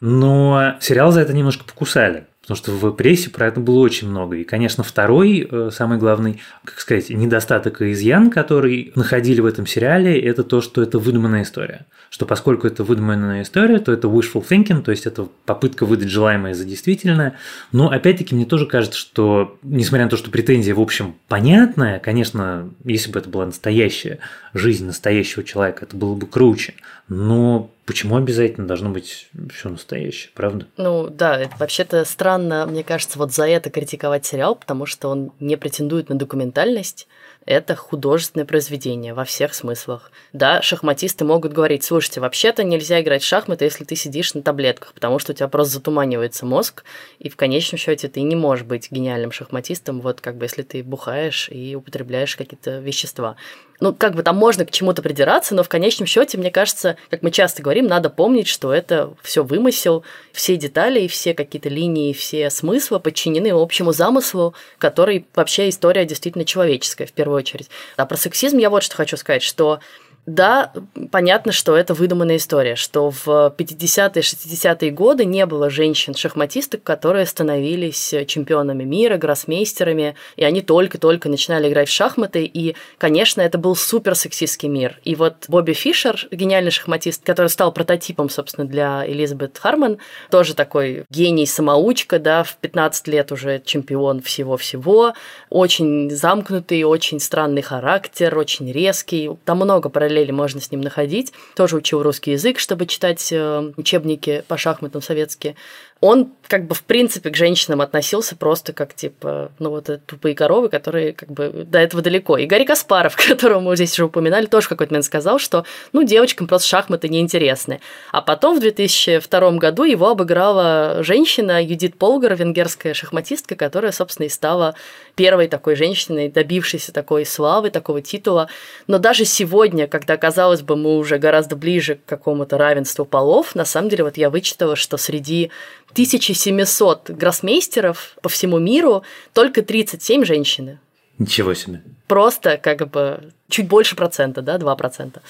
[0.06, 2.26] Но сериал за это немножко покусали.
[2.42, 4.36] Потому что в прессе про это было очень много.
[4.36, 9.66] И, конечно, второй, э, самый главный, как сказать, недостаток и изъян, который находили в этом
[9.66, 11.86] сериале, это то, что это выдуманная история.
[12.10, 16.52] Что поскольку это выдуманная история, то это wishful thinking, то есть это попытка выдать желаемое
[16.52, 17.38] за действительное.
[17.72, 22.68] Но, опять-таки, мне тоже кажется, что, несмотря на то, что претензия, в общем, понятная, конечно,
[22.84, 24.18] если бы это была настоящая
[24.52, 26.74] жизнь настоящего человека, это было бы круче.
[27.08, 30.66] Но Почему обязательно должно быть все настоящее, правда?
[30.78, 35.56] Ну да, вообще-то странно, мне кажется, вот за это критиковать сериал, потому что он не
[35.56, 37.06] претендует на документальность.
[37.44, 40.10] Это художественное произведение во всех смыслах.
[40.32, 44.94] Да, шахматисты могут говорить, слушайте, вообще-то нельзя играть в шахматы, если ты сидишь на таблетках,
[44.94, 46.84] потому что у тебя просто затуманивается мозг,
[47.18, 50.82] и в конечном счете ты не можешь быть гениальным шахматистом, вот как бы если ты
[50.82, 53.36] бухаешь и употребляешь какие-то вещества
[53.84, 57.20] ну, как бы там можно к чему-то придираться, но в конечном счете, мне кажется, как
[57.20, 62.14] мы часто говорим, надо помнить, что это все вымысел, все детали и все какие-то линии,
[62.14, 67.68] все смыслы подчинены общему замыслу, который вообще история действительно человеческая в первую очередь.
[67.98, 69.80] А про сексизм я вот что хочу сказать, что
[70.26, 70.72] да,
[71.10, 78.14] понятно, что это выдуманная история, что в 50-е, 60-е годы не было женщин-шахматисток, которые становились
[78.26, 84.14] чемпионами мира, гроссмейстерами, и они только-только начинали играть в шахматы, и, конечно, это был супер
[84.14, 84.98] сексистский мир.
[85.04, 89.98] И вот Бобби Фишер, гениальный шахматист, который стал прототипом, собственно, для Элизабет Харман,
[90.30, 95.12] тоже такой гений-самоучка, да, в 15 лет уже чемпион всего-всего,
[95.50, 101.32] очень замкнутый, очень странный характер, очень резкий, там много параллелей параллели можно с ним находить.
[101.56, 105.56] Тоже учил русский язык, чтобы читать э, учебники по шахматам советские
[106.04, 110.68] он как бы в принципе к женщинам относился просто как типа, ну вот тупые коровы,
[110.68, 112.36] которые как бы до этого далеко.
[112.36, 115.64] И Гарри Каспаров, которого мы здесь уже упоминали, тоже какой-то момент сказал, что
[115.94, 117.80] ну девочкам просто шахматы неинтересны.
[118.12, 124.28] А потом в 2002 году его обыграла женщина Юдит Полгар, венгерская шахматистка, которая, собственно, и
[124.28, 124.74] стала
[125.14, 128.50] первой такой женщиной, добившейся такой славы, такого титула.
[128.86, 133.64] Но даже сегодня, когда, казалось бы, мы уже гораздо ближе к какому-то равенству полов, на
[133.64, 135.50] самом деле вот я вычитала, что среди
[135.94, 140.80] 1700 гроссмейстеров по всему миру только 37 женщины.
[141.18, 141.82] Ничего себе.
[142.08, 145.20] Просто как бы чуть больше процента, да, 2%.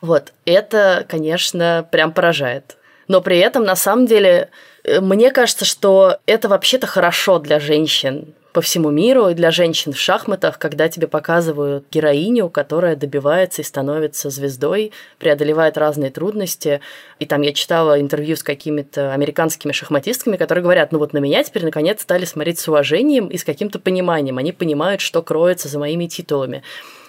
[0.00, 2.76] Вот, это, конечно, прям поражает.
[3.08, 4.50] Но при этом, на самом деле,
[4.84, 9.92] э, мне кажется, что это вообще-то хорошо для женщин, по всему миру и для женщин
[9.92, 16.80] в шахматах, когда тебе показывают героиню, которая добивается и становится звездой, преодолевает разные трудности.
[17.18, 21.42] И там я читала интервью с какими-то американскими шахматистками, которые говорят, ну вот на меня
[21.42, 24.38] теперь наконец стали смотреть с уважением и с каким-то пониманием.
[24.38, 26.62] Они понимают, что кроется за моими титулами.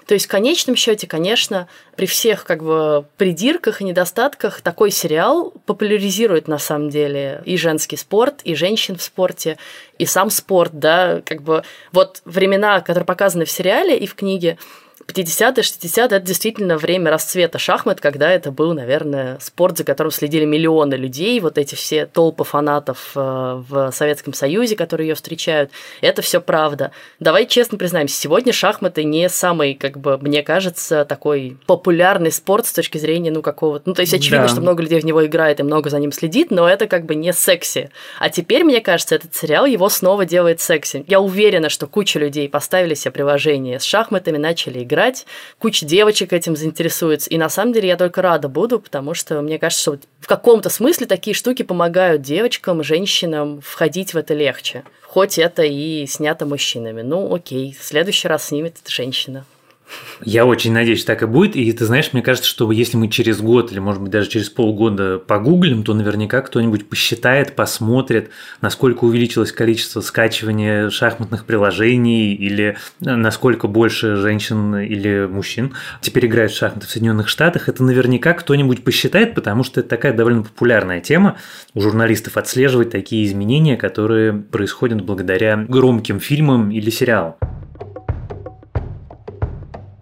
[0.06, 5.54] То есть в конечном счете, конечно, при всех как бы придирках и недостатках такой сериал
[5.66, 9.58] популяризирует на самом деле и женский спорт, и женщин в спорте,
[9.98, 11.63] и сам спорт, да, как бы.
[11.92, 14.58] Вот времена, которые показаны в сериале и в книге,
[15.12, 20.46] 50-е, 60-е– это действительно время расцвета шахмат, когда это был, наверное, спорт, за которым следили
[20.46, 25.72] миллионы людей, вот эти все толпы фанатов э, в Советском Союзе, которые ее встречают.
[26.02, 26.92] Это все правда.
[27.20, 32.74] Давай честно признаемся, сегодня шахматы не самый, как бы, мне кажется, такой популярный спорт с
[32.74, 33.89] точки зрения, ну, какого-то...
[33.89, 34.52] Ну, то есть очевидно, да.
[34.52, 37.16] что много людей в него играет и много за ним следит, но это как бы
[37.16, 37.89] не секси.
[38.20, 41.04] А теперь, мне кажется, этот сериал его снова делает секси.
[41.08, 44.92] Я уверена, что куча людей поставили себе приложение с шахматами, начали играть,
[45.60, 47.29] куча девочек этим заинтересуется.
[47.29, 50.69] И на самом деле я только рада буду, потому что мне кажется, что в каком-то
[50.69, 54.84] смысле такие штуки помогают девочкам, женщинам входить в это легче.
[55.01, 57.01] Хоть это и снято мужчинами.
[57.01, 59.45] Ну, окей, в следующий раз снимет женщина.
[60.25, 61.56] Я очень надеюсь, что так и будет.
[61.56, 64.49] И ты знаешь, мне кажется, что если мы через год или, может быть, даже через
[64.49, 68.29] полгода погуглим, то наверняка кто-нибудь посчитает, посмотрит,
[68.62, 76.58] насколько увеличилось количество скачивания шахматных приложений или насколько больше женщин или мужчин теперь играют в
[76.58, 77.67] шахматы в Соединенных Штатах.
[77.67, 81.38] Это наверняка кто-нибудь посчитает, потому что это такая довольно популярная тема
[81.73, 87.35] у журналистов отслеживать такие изменения, которые происходят благодаря громким фильмам или сериалам.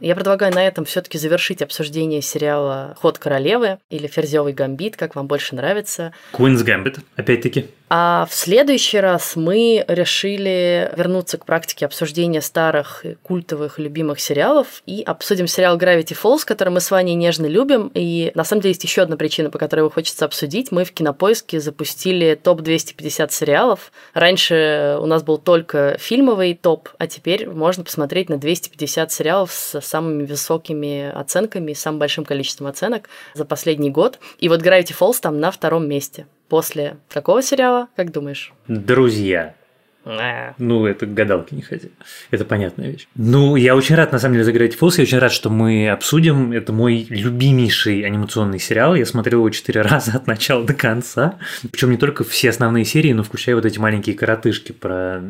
[0.01, 5.27] Я предлагаю на этом все-таки завершить обсуждение сериала Ход королевы или Ферзевый гамбит, как вам
[5.27, 6.11] больше нравится.
[6.33, 7.67] Queen's Gambit, опять-таки.
[7.93, 15.03] А в следующий раз мы решили вернуться к практике обсуждения старых культовых любимых сериалов и
[15.05, 17.91] обсудим сериал Gravity Falls, который мы с вами нежно любим.
[17.93, 20.71] И на самом деле есть еще одна причина, по которой его хочется обсудить.
[20.71, 23.91] Мы в Кинопоиске запустили топ-250 сериалов.
[24.13, 29.81] Раньше у нас был только фильмовый топ, а теперь можно посмотреть на 250 сериалов с
[29.81, 34.19] самыми высокими оценками, самым большим количеством оценок за последний год.
[34.39, 36.25] И вот Gravity Falls там на втором месте.
[36.51, 38.51] После какого сериала, как думаешь?
[38.67, 39.55] Друзья.
[40.03, 40.53] А.
[40.57, 41.91] Ну, это гадалки не ходи.
[42.29, 43.07] Это понятная вещь.
[43.15, 44.95] Ну, я очень рад, на самом деле, за Gravity Falls.
[44.97, 46.51] Я очень рад, что мы обсудим.
[46.51, 48.95] Это мой любимейший анимационный сериал.
[48.95, 51.39] Я смотрел его четыре раза от начала до конца.
[51.71, 55.21] Причем не только все основные серии, но включая вот эти маленькие коротышки про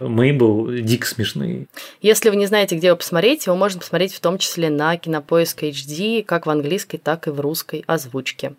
[0.00, 1.66] Мейбл, дико смешные.
[2.00, 5.62] Если вы не знаете, где его посмотреть, его можно посмотреть в том числе на Кинопоиск
[5.62, 8.54] HD, как в английской, так и в русской озвучке.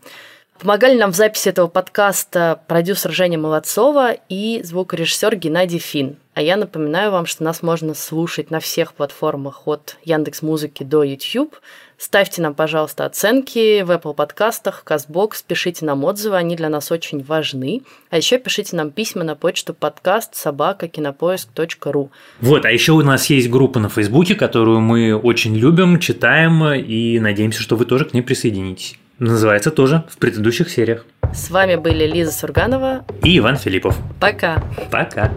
[0.60, 6.18] Помогали нам в записи этого подкаста продюсер Женя Молодцова и звукорежиссер Геннадий Фин.
[6.34, 11.04] А я напоминаю вам, что нас можно слушать на всех платформах от Яндекс Музыки до
[11.04, 11.56] YouTube.
[12.00, 17.24] Ставьте нам, пожалуйста, оценки в Apple подкастах, CastBox, пишите нам отзывы, они для нас очень
[17.24, 17.84] важны.
[18.10, 22.12] А еще пишите нам письма на почту подкаст собака кинопоиск.ру.
[22.42, 27.20] Вот, а еще у нас есть группа на Фейсбуке, которую мы очень любим, читаем и
[27.20, 28.98] надеемся, что вы тоже к ней присоединитесь.
[29.20, 31.06] Называется тоже в предыдущих сериях.
[31.34, 33.98] С вами были Лиза Сурганова и Иван Филиппов.
[34.20, 34.64] Пока.
[34.92, 35.32] Пока.